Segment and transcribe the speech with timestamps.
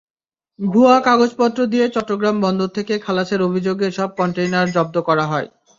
[0.59, 5.47] ভুয়া কাগজপত্র দিয়ে চট্টগ্রাম বন্দর থেকে খালাসের অভিযোগে এসব কনটেইনার জব্দ করা হয়।